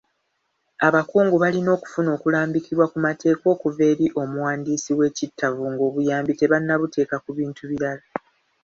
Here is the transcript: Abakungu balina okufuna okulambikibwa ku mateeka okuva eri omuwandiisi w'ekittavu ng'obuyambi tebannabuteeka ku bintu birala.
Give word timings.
Abakungu 0.87 1.35
balina 1.43 1.69
okufuna 1.77 2.09
okulambikibwa 2.17 2.85
ku 2.91 2.97
mateeka 3.05 3.45
okuva 3.53 3.83
eri 3.91 4.05
omuwandiisi 4.21 4.91
w'ekittavu 4.97 5.63
ng'obuyambi 5.71 6.31
tebannabuteeka 6.39 7.15
ku 7.23 7.29
bintu 7.37 7.61
birala. 7.71 8.05